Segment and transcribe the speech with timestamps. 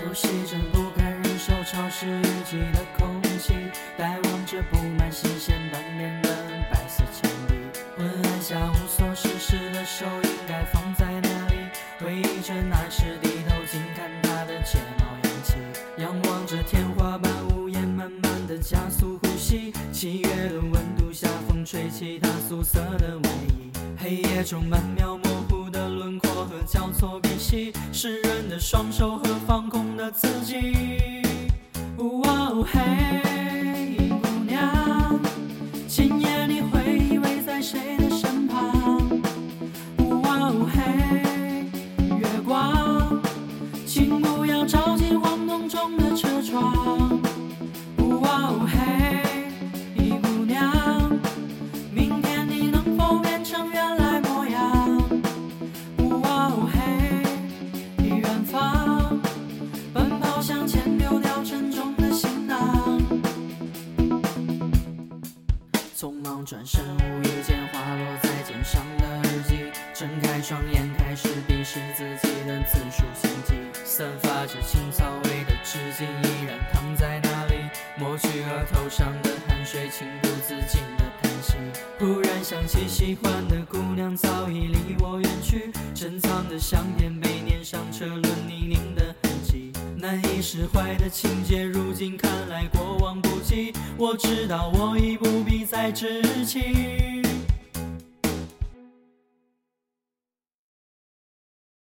[0.00, 3.52] 呼吸着不堪忍受潮湿淤积的空气，
[3.98, 6.28] 呆望着布满细线斑点的
[6.70, 7.54] 白色墙壁。
[7.96, 11.54] 昏暗下无所事事的手应该放在哪里？
[11.98, 15.54] 回忆着那时低头静看他的睫毛扬起，
[15.98, 19.72] 仰望着天花板屋檐，慢慢的加速呼吸。
[19.92, 25.42] 七月的温度下，风吹起他素色的外衣，黑夜中曼妙模
[26.10, 31.22] 轮廓和交错鼻息，湿润的双手和放空的自己。
[32.24, 32.80] 哇哦嘿，
[70.50, 77.54] 双眼，开始鄙视自己的自述心迹，散发着青草味的纸巾依然躺在那里，
[77.96, 81.54] 抹去额头上的汗水，情不自禁的叹息。
[82.00, 93.72] 忽然想起喜欢的姑娘早已离我远去，珍藏的相片被粘上车轮泥泞的痕迹，难以释怀的情节，如今看来过往不及。
[93.96, 97.09] 我知道我已不必再执起。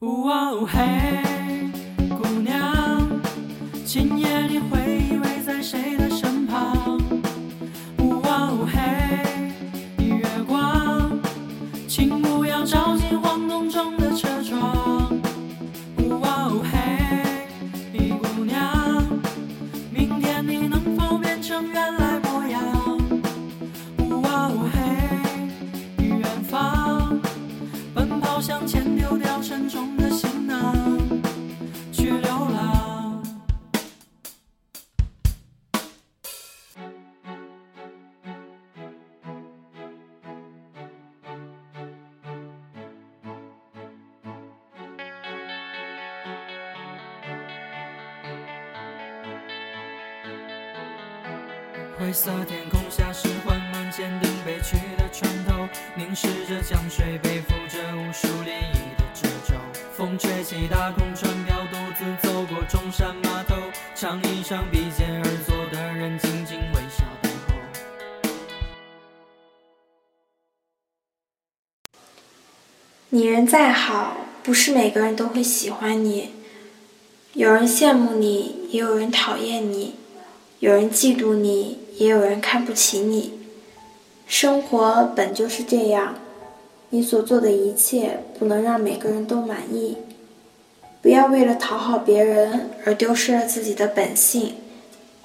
[0.00, 1.39] 哇哦
[28.40, 30.09] 向前，丢掉沉重的
[52.00, 59.54] 灰色天空下是缓慢坚定悲曲的船头，凝视着江水，背负着无数涟漪的褶皱。
[59.92, 63.54] 风吹起大空船票，独自走过中山码头，
[63.94, 67.54] 长椅上并肩而坐的人静静微笑等候。
[73.10, 76.30] 你人再好，不是每个人都会喜欢你。
[77.34, 79.92] 有人羡慕你，也有人讨厌你；
[80.60, 83.34] 有人嫉妒你，也有人看不起你。
[84.26, 86.14] 生活本就是这样，
[86.88, 89.98] 你所做的一切不能让每个人都满意。
[91.02, 94.54] 不要为了讨好别人而丢失了自己的本性，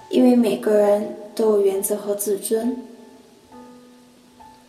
[0.09, 2.75] 因为每个人都有原则和自尊。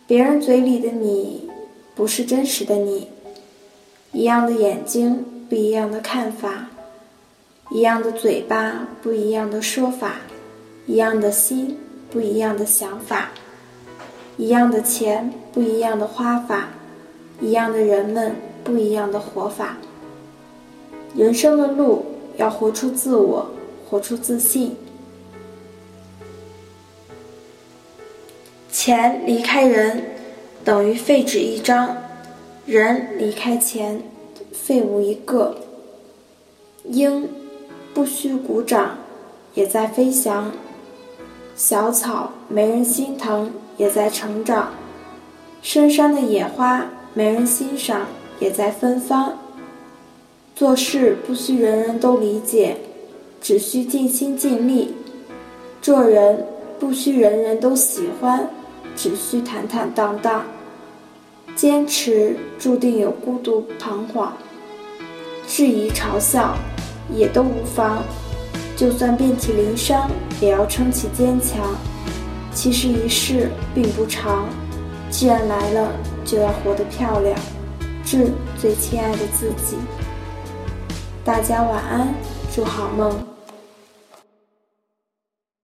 [0.05, 1.49] 别人嘴里的你，
[1.93, 3.09] 不是真实的你。
[4.13, 6.69] 一样的眼睛，不一样的看法；
[7.69, 10.21] 一样的嘴巴，不一样的说法；
[10.85, 11.77] 一样的心，
[12.09, 13.29] 不一样的想法；
[14.37, 16.69] 一样的钱，不一样的花法；
[17.41, 19.77] 一样的人们，不一样的活法。
[21.15, 22.05] 人生的路，
[22.37, 23.49] 要活出自我，
[23.89, 24.75] 活出自信。
[28.71, 30.03] 钱离开人，
[30.63, 31.95] 等于废纸一张；
[32.65, 34.03] 人离开钱，
[34.51, 35.57] 废物一个。
[36.83, 37.27] 鹰
[37.93, 38.97] 不需鼓掌，
[39.55, 40.51] 也在飞翔；
[41.57, 44.67] 小草没人心疼，也在成长；
[45.63, 48.05] 深山的野花没人欣赏，
[48.39, 49.33] 也在芬芳。
[50.55, 52.77] 做事不需人人都理解，
[53.41, 54.89] 只需尽心尽力；
[55.81, 56.45] 做人
[56.79, 58.47] 不需人人都喜欢，
[58.95, 60.43] 只需坦坦荡荡。
[61.55, 64.31] 坚持注定有孤独彷徨，
[65.47, 66.55] 质疑嘲笑
[67.11, 68.03] 也都无妨。
[68.75, 70.07] 就算遍体鳞伤，
[70.41, 71.75] 也要撑起坚强。
[72.53, 74.45] 其实一世并不长，
[75.09, 75.91] 既然来了，
[76.25, 77.37] 就要活得漂亮，
[78.03, 79.77] 致最亲爱的自己。
[81.23, 82.13] 大家晚安，
[82.53, 83.36] 祝好梦。